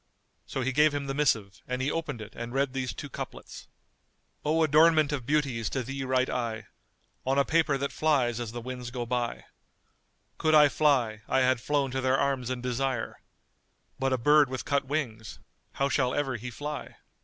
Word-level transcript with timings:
So 0.47 0.61
he 0.61 0.71
gave 0.71 0.95
him 0.95 1.05
the 1.05 1.13
missive 1.13 1.61
and 1.67 1.79
he 1.79 1.91
opened 1.91 2.21
it 2.21 2.33
and 2.35 2.55
read 2.55 2.73
these 2.73 2.91
two 2.91 3.07
couplets:— 3.07 3.67
"O 4.43 4.63
adornment 4.63 5.11
of 5.11 5.27
beauties 5.27 5.69
to 5.69 5.83
thee 5.83 6.03
write 6.03 6.27
I 6.27 6.65
* 6.95 7.23
On 7.27 7.37
a 7.37 7.45
paper 7.45 7.77
that 7.77 7.91
flies 7.91 8.39
as 8.39 8.51
the 8.51 8.61
winds 8.61 8.89
go 8.89 9.05
by: 9.05 9.45
Could 10.39 10.55
I 10.55 10.69
fly, 10.69 11.21
I 11.27 11.41
had 11.41 11.61
flown 11.61 11.91
to 11.91 12.01
their 12.01 12.17
arms 12.17 12.49
in 12.49 12.61
desire, 12.61 13.21
* 13.59 13.99
But 13.99 14.11
a 14.11 14.17
bird 14.17 14.49
with 14.49 14.65
cut 14.65 14.85
wings; 14.85 15.37
how 15.73 15.87
shall 15.87 16.15
ever 16.15 16.35
he 16.35 16.49
fly?" 16.49 16.95